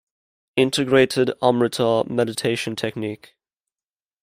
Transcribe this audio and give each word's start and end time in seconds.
Integrated 0.55 1.31
Amrita 1.43 2.05
Meditation 2.07 2.75
Technique. 2.75 3.35